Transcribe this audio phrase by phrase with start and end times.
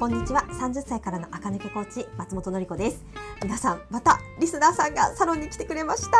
[0.00, 0.40] こんにちは。
[0.58, 3.04] 30歳からの赤抜けコーチ松本の子です。
[3.42, 6.16] 皆さんまたリスナーさんがサロンに来てくれました。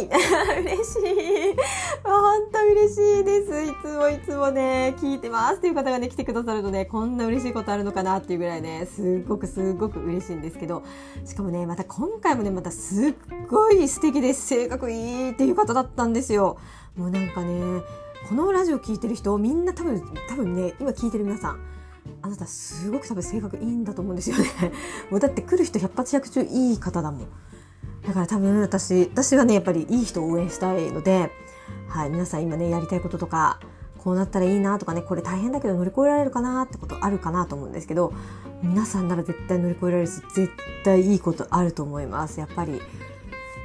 [0.00, 0.66] イエーイ。
[0.74, 1.56] 嬉しい。
[2.02, 3.62] 本当嬉しいです。
[3.62, 5.58] いつもいつもね聞いてます。
[5.58, 10.82] っていう方がね来てくださるとねこんな嬉しいことあるのかなっていうぐらいねすっごくすっごく嬉しいんですけど。
[11.24, 13.14] しかもねまた今回もねまたすっ
[13.48, 16.58] ごい素敵です性格いいっていう方だったんですよ。
[16.96, 17.80] もうなんかね
[18.28, 21.77] このラジオ聞いてる人みんな多分多分ね今聞いてる皆さん
[22.22, 24.44] あなたすごく多分性格いいんだと思うんですよね。
[25.10, 27.26] もうだって来る人100発100中いい方だもん。
[28.06, 31.30] だから多分私私はねやっぱりいい人を応援したいので、
[31.88, 33.60] はい、皆さん今ねやりたいこととか
[33.98, 38.12] こうなったらいいなとかねこれ大変だけど乗り越えられるかなってことあるかなと思うんですけど
[38.62, 40.50] 皆さんなら絶対乗り越えられるし絶
[40.84, 42.40] 対いいことあると思います。
[42.40, 42.80] やっぱり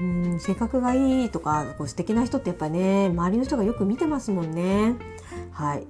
[0.02, 4.96] うん性格がいいとかこう素敵な人ってやっぱね周りの人がよく見てますもんね。
[5.52, 5.86] はい。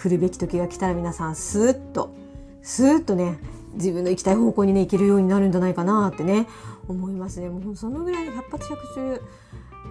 [0.00, 2.14] 来るべき時が来たら皆さんスーッと
[2.62, 3.38] スーッとね
[3.74, 6.48] 自分の行きたい方向にね行けるようになるんじゃないかなってね
[6.88, 7.50] 思いますね。
[7.50, 9.22] もうそのぐらい百発百中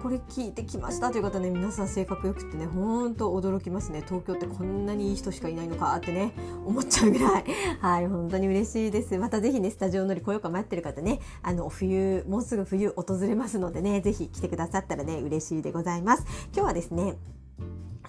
[0.02, 4.02] これ聞いてきましたという方ね皆さん性格よくってねほんと驚きますね。
[4.04, 6.32] 東京ってこんなにいい人しかいないのかってね
[6.66, 7.44] 思っちゃうぐらい。
[7.80, 9.16] はい本当に嬉しいです。
[9.16, 16.24] またぜひねスタジオ乗り来ようか迷ってる方ねあの冬もうすぐ冬訪れますのでねぜひ来てくださったらね嬉しいでございます。
[16.52, 17.16] 今日はですね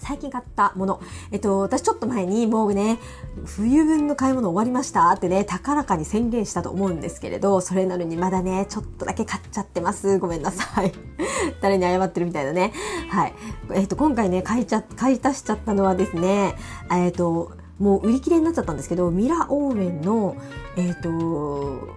[0.02, 0.99] 最近買ったもの。
[1.31, 2.97] えっと、私ちょっと前にもうね、
[3.45, 10.17] 冬分の買い物終わりましたってね、高らかに宣言したと思うんですけれど、それなのにまだね、ちょっとだけ買っちゃってます。
[10.17, 10.91] ごめんなさい。
[11.61, 12.73] 誰に謝ってるみたいなね。
[13.09, 13.33] はい。
[13.73, 16.55] えっと、今回ね、買いちゃ、買い足しちゃったのはですね、
[16.91, 20.36] えっと、もう売り切れになっちゃったんですけど、ミラオーウェンの、
[20.77, 21.88] えっと、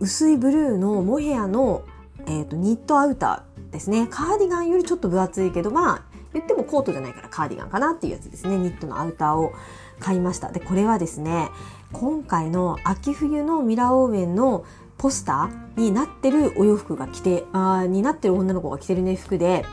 [0.00, 1.82] 薄いブルーのモヘアの、
[2.26, 4.06] えっと、ニットアウターですね。
[4.10, 8.58] カーディガンよりちょっと分厚いけど、まあ、言ってもコートじゃないからカーディガンかなっていうやつですね。
[8.58, 9.52] ニットのアウターを
[10.00, 10.52] 買いました。
[10.52, 11.48] で、これはですね、
[11.92, 14.64] 今回の秋冬のミラーオーウェンの
[14.98, 19.64] ポスターになってるお洋服が着て、あになってる女の子が着てるね、服で、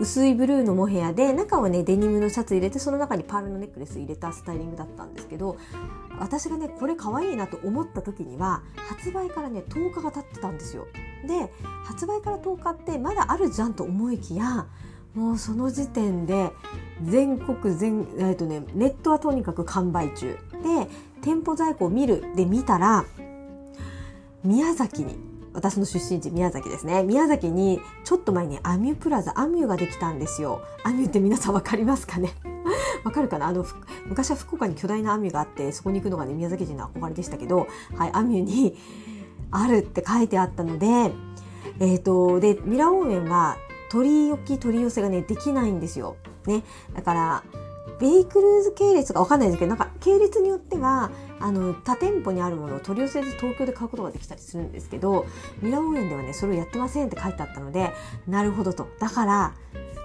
[0.00, 5.56] 薄いブルーのモヘアで中はねデニムのシャツ入れてその中にパールのネックレス入れたスタイリングだったんですけど
[6.18, 10.88] 私がねこれ可愛いなと思った時には発売からね10日が経ってたんですよ
[11.28, 11.52] で
[11.84, 14.66] 発売から10日ってまだあるじゃんと思いきや
[15.14, 16.50] もうその時点で
[17.02, 20.36] 全国全、えっとね、ネットはとにかく完売中。
[20.62, 20.88] で
[21.22, 23.04] 店舗在庫を見るで見たら
[24.42, 25.16] 宮崎に
[25.54, 27.04] 私の出身地宮崎ですね。
[27.04, 30.62] 宮崎にちょっと前にアミュプラザアミュができたんですよ。
[30.82, 32.32] アミュって皆さん分かりますかね？
[33.04, 33.46] わかるかな？
[33.46, 33.64] あの
[34.06, 38.76] 昔は福岡に巨大なアミュがあってそこに行くのがね宮崎人の憧れでしたけど、はい、アミュに
[39.52, 40.86] あるって書いてあったので
[41.78, 43.56] えっ、ー、とでミラオーメンは
[43.94, 46.16] 取り置き取り寄せがねできないんですよ。
[46.46, 47.44] ね、だから
[48.00, 55.26] ベイクルーズ系列がわかんないですけどなんか系列によってはあの他店舗にあるものを取り寄せで東京で買うことができたりするんですけど
[55.62, 57.92] ミラーオ園ではねそれをやってませんって書いてあったので
[58.26, 58.88] なるほどと。
[58.98, 59.54] だから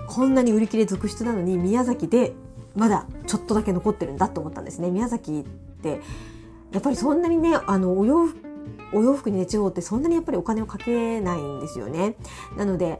[0.07, 2.33] こんなに売り切れ続出なのに宮崎で
[2.75, 4.91] まだちょっとだけ残ってるんだと思ったんですね。
[4.91, 5.99] 宮崎って
[6.71, 8.48] やっぱりそんなにねあのお洋服
[8.93, 12.15] お洋服にね地方ってそんなにやっぱりお金をかけないんですよね。
[12.57, 12.99] なので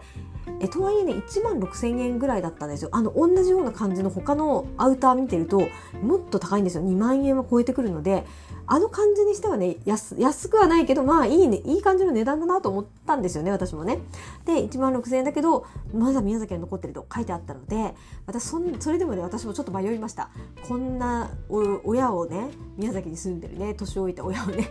[0.62, 2.90] えとはいえね1万6000円ぐらいだったんですよ。
[2.91, 5.62] あの同じような感じの他のアウター見てると
[6.02, 6.84] もっと高いんですよ。
[6.84, 8.25] 2万円は超えてくるので
[8.66, 14.00] あの感じにしてはね安安くはないけどまあいいねいい感じの値段だなと思ったんですよね私もね。
[14.46, 17.94] で1万6000円だけどまだ宮崎に残ってると書いてあったので
[18.25, 20.30] 私そんそれでもね私もちょっと迷いました。
[20.68, 24.69] こんな親をね宮崎に住んでるね年老いた親をね。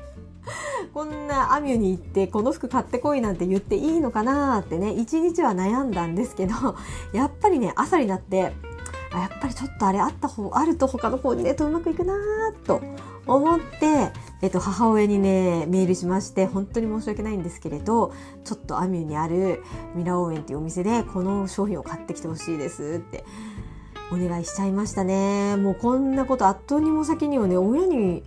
[0.94, 6.54] こんなアミュに行ってこの服買ってこいなんて言っていいのかなってね一日は悩んだんですけど
[7.12, 8.52] やっぱりね朝になって
[9.12, 12.14] あやっぱりちょっとあれあった方あると他のコーディネートうまくいくな
[12.66, 12.80] と
[13.26, 14.10] 思って、
[14.42, 18.12] えっと、母親にねメールしまして本当に申し訳ないんですけれど
[18.44, 19.62] ちょっとアミュにある
[19.94, 23.24] ミラオーエンっていうお店でこの商品を買ってきてほしいですって
[24.10, 25.56] お願いしちゃいましたね。
[25.56, 28.24] もうこんなこと後にも先にもね親に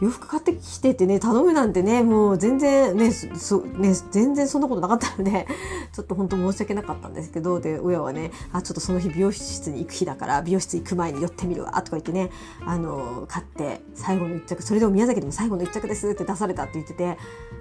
[0.00, 5.46] 洋服買ってきてってね、頼むなんてね、もう全然ね、そ、ね、全然そんなことなかったので、
[5.92, 12.30] ちょっと本当申し訳なかったんですけど、で、親はね、あ、ちょっとその日美容室に行く日だから、美容室行く前に寄ってみるわ、とか言ってね、
[12.66, 17.16] あの、買って、最後の一着、それでも宮崎でも最後の一着ですって出されたって言ってて、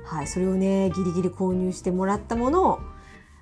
[0.06, 2.80] はい、それをね、ギリギリ購入してもらったものを、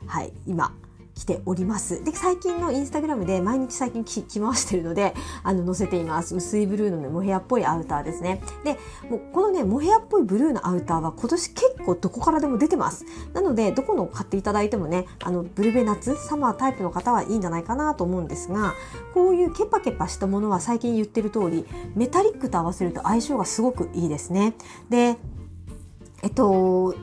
[0.05, 0.73] はい、今、
[1.21, 2.03] 着ております。
[2.03, 5.13] で最近のインスタグラムで毎日最近着回してるので
[5.43, 6.35] あの載せています。
[6.35, 8.41] 薄いブルーの、ね、モヘアっぽいアウターですね。
[8.63, 8.79] で
[9.09, 13.05] もうこのねモヘアっぽいブルーのアウターは今年結構どこからでも出てます。
[13.33, 18.73] なのでどこの買っていただいてもねあのブルベ夏サマータイプの方はいいんじゃないかなと思うんですが
[19.13, 21.65] こういうケパケパしたものは最近言ってる通り
[21.95, 24.55] メタリックと合わせると相性がすごくいいですね。
[24.89, 25.17] で
[26.23, 26.95] えっと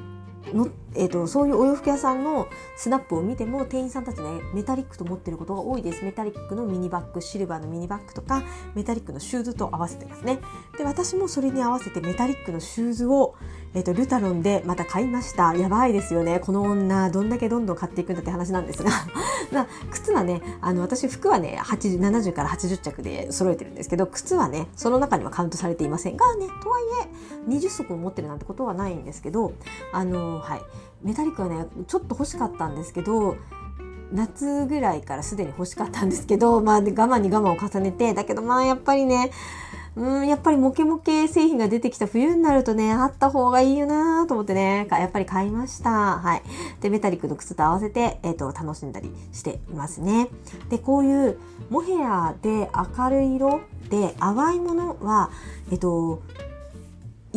[0.54, 6.04] のえーと、そういうお洋服屋さんのスナップを見ても店員さんたちねメタリックと持ってることが多いです。
[6.04, 8.42] メタリックのミニバッグシルバーのミニバッグとか
[8.74, 10.40] メタリックのシューズと合わせてますね。
[10.76, 13.34] で私もそれに合わせてメタリックのシューズを、
[13.74, 15.54] えーと、ルタロンでまた買いました。
[15.54, 16.40] やばいですよね。
[16.40, 18.90] この女どんだけどんどん買っていくんだって話なんですが。
[19.52, 26.16] まあ、靴はねあの私服はね80 70から80着で揃えてるんですけど靴はねその中にはカウントされていません。
[26.16, 29.52] がねとはいえ20足を持ってるなんてことはないんですけど
[29.92, 30.62] あのはい。
[31.02, 33.36] メタリックはねちょっと欲しかったんですけど
[34.12, 39.30] 夏ぐらいからすでに欲しかったんですけど、まあ、我慢に我慢を重ねてだけどまあやっぱりね
[39.96, 46.18] うんやっぱりモケモケ製品が出てきた冬になるとねあった方がいいよなと思ってねやっぱり買いました。
[46.18, 46.42] はい。
[46.80, 50.28] でメタリックの靴と合わせて、えーと、楽しんだりしていますね。
[50.68, 51.38] でこういう
[51.68, 53.60] モヘアで明るい色
[53.90, 55.30] で淡いものは
[55.72, 56.22] えっ、ー、と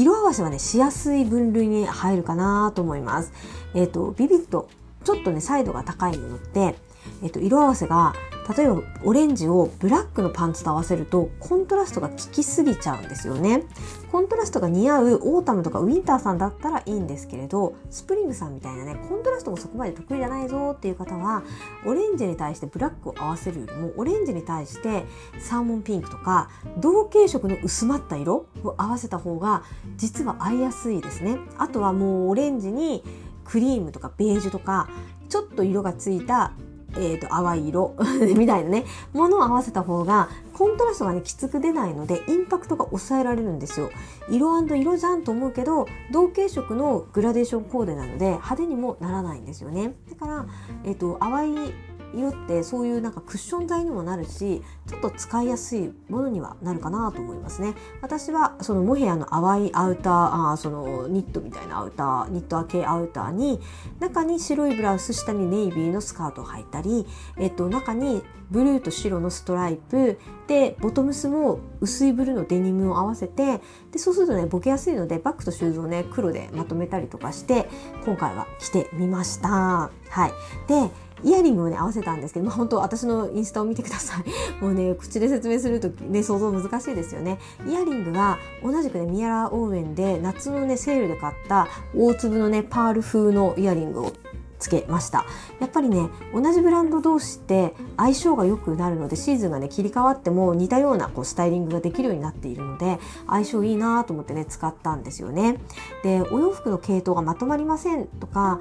[0.01, 3.33] 色合わせはねしやすい分類に入るかなと思います。
[3.73, 4.69] えっ、ー、とビビッド
[5.03, 6.75] ちょっとね彩度が高いものって、
[7.23, 8.13] えっ、ー、と色合わせが
[8.55, 13.63] 例えばオレンジをブラックのパンツと合わせるとコントラストが効きすぎちゃうんですよね。
[14.11, 21.43] コントラストが似合うオータムとかウィンターさんだったらいいんですけれどスプリングさんみたいなねコントラストもそこまで得意じゃないぞっていう方は
[21.85, 25.05] オレンジに対してブラックを合わせるよりもオレンジに対して
[25.39, 29.63] サーモンピンクとか同系色の薄まった色を合わせた方が
[29.95, 31.37] 実は合いやすいですね。
[31.57, 33.03] あとはもうオレンジに
[33.45, 34.89] クリームとかベージュとか
[35.29, 36.51] ちょっと色がついた
[36.95, 37.95] えーと、淡い色。
[38.35, 38.85] みたいなね。
[39.13, 43.89] ものを合わせた方がコントラストがねきつく出ないのでインパクトが抑えられるんですよ。
[44.29, 49.95] 色色じゃんと思うけど同系色のグラデーションコーデなので派手にもならないんですよね。
[50.09, 50.45] だから、
[50.83, 51.73] えーと淡い
[52.13, 63.59] 色ってそういうなんかクッション材にもなるしちょっと使いやすいものにはなるかなと思いますね私はそのモヘアの淡いアウターあそのニットみたいなアウターニット系アウターに
[63.99, 67.05] 中に白いブラウス下にネイビーのスカートを履いたり、
[67.37, 68.21] えっと、中に
[68.51, 73.61] ブルーと白のストライプでボトムスも薄いブルーのデニムを合わせて
[73.91, 77.69] でそうするとねボケやすいのでバッグとシューズをね黒でまとめたりとかして
[78.05, 79.91] 今回は着てみました。
[80.09, 80.31] はい、
[80.67, 80.91] で
[81.23, 84.23] イヤリングをね合わせたんですけど、まあ、本当私のインスタを見てください。
[84.63, 87.39] もうね口で説明するとね想像難しいですよね。
[87.67, 94.13] イヤリングは同じくねミアラーオーウェンで夏のねセールで買った大粒のねパール風のイヤリングを
[94.61, 95.25] つけました。
[95.59, 105.57] やっぱりね同じブランド同士って相性が良くなるのでシーズンがね切り替わっても似たようなこうスタイリングができるようになっているので相性いいなと思ってね使ったんですよね。
[106.03, 108.59] でお洋服の系統がまとまりませんとか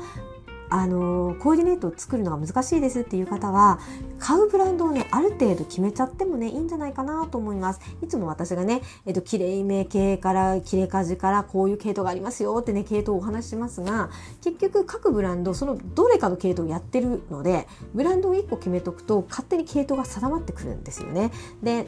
[0.71, 3.81] あのコーディネートを作るのが難しいですっていう方は
[4.19, 7.81] 買うブランドをねある程度決めちゃってもねいいんじゃないかなと思います。
[8.03, 14.11] いつも私がね、えっと、綺麗め系から切れ味からこういう系統がありますよってね系統をお話ししますが
[14.43, 21.33] 結局各ブランドそのどれかの系統をやってるのでブランドを1個決めとくと勝手に系統が定まってくるんですよね。
[21.63, 21.87] で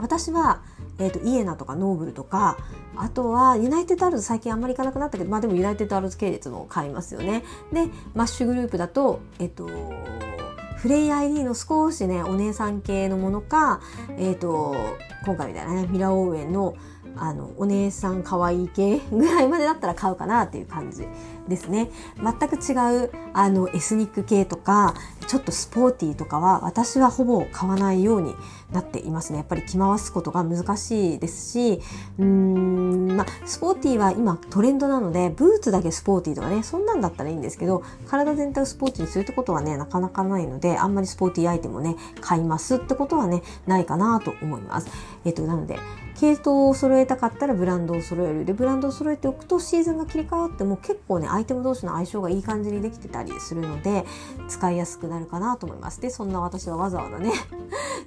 [0.00, 0.62] 私は
[1.00, 2.58] えーと、イエナとかノーブルとか
[2.94, 7.42] あとはユナイテッドアローズ最近あんまり行かなくなったけどまあでもユナイテッドアローズ系列も買いますよね。
[7.72, 9.70] でマッシュグループだとえっ、ー、と
[10.82, 13.80] フレイ ID の少しねお姉さん系のものか
[14.16, 14.74] えっ、ー、と
[15.26, 16.74] 今回みたいなねミラオーウェンの
[17.16, 21.06] あのお姉さん可愛い系ぐらいまでだったら買うかなっていう感じ
[21.48, 21.90] ですね。
[22.16, 24.94] 全く違うあのエスニック系とか
[25.26, 28.34] ちょっとスポーティーとかは私はほぼ買わないように
[28.72, 29.38] なっていますね。
[29.38, 31.80] やっぱり着回すことが難しいですし
[32.18, 44.88] うーんまあスポーティーは今トレンドなのでブーツだけスポーティーとかねそんなんだったらいいんですけど体全体をスポーティーにするってことはねなかなかないのでであんまりスポーティーアイテムをね買いますってことはねないかなと思います。
[45.24, 45.78] えっとなので
[46.16, 48.44] 系統を揃えたかったらブランドを揃える。
[48.44, 54.04] でブランドを揃えておくとシーズンが切り替わっても結構ねアイテム同士の相性がいい感じにできてたりするので
[54.48, 56.00] 使いやすくなるかなと思います。
[56.00, 57.32] でそんな私はわざわざね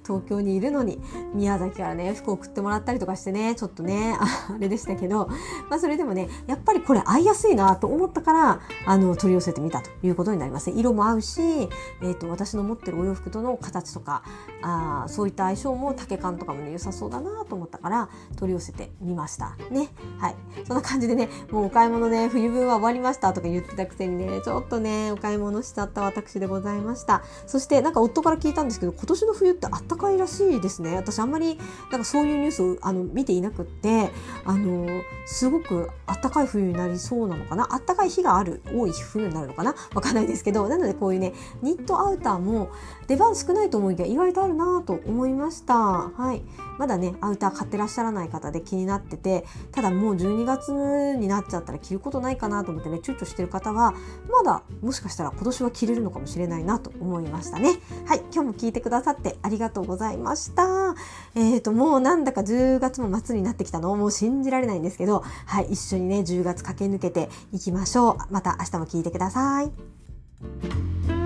[0.05, 0.99] 東京にいるのに
[1.33, 4.17] 宮崎からね服を送ってもらったりとかしてねちょっとね
[4.49, 5.27] あれでしたけど、
[5.69, 10.69] まあ、それでもねやっぱりこれ合いやすいなと思ったからあの取り寄せてみたということになります。
[10.69, 14.23] ね色も合うし、えーと、私の持ってるお洋服との形とか
[14.61, 19.89] あそういった相性も丈感とかもね良さそうだなと思ったから取り寄せてみましたね。
[20.19, 20.35] はい。
[20.65, 27.23] そんな感じでねもうお買い物ね冬分は終わりましたとか言ってたくせにね、ちょっとね、お買い物しちゃった私でございました。
[27.45, 30.95] そしてなんか夫から聞いたんですけど、今年の冬ってあったかいらしいですね。
[30.95, 31.57] 私あんまり
[31.91, 34.09] なんかそういうニュースをあの見ていなくって、
[34.45, 34.87] あの、
[35.25, 37.67] すごくあったかい冬になりそうなのかな？
[37.71, 39.75] あったかい日がある、多い冬になるのかな？
[39.93, 42.69] わかんないですけど、なのでこういうね、ニットアウターも
[43.07, 45.75] 出番少ないと思いきや意外とあるなと思いました。
[45.75, 46.43] はい。
[46.77, 50.71] まだね、アウター買ってらっしゃらない方で気になってて、ただもう12月
[51.15, 53.93] になっちゃったら着ることないかなと思ってね、躊躇してる方は、
[54.29, 57.79] まだもしかしたら今年は着れるのかもしれないなと思いましたね。
[58.05, 58.19] はい。
[58.33, 60.95] 今日も聞いてくださってありがとうございました。
[61.35, 63.95] えっ、ー、と、もうなんだか10月も末になってきたの？
[63.95, 65.67] もう信じられないんですけどど、はい。
[65.71, 68.17] 一緒にね、10月駆け抜けていきましょう。
[68.31, 71.22] また明日も聞いてください。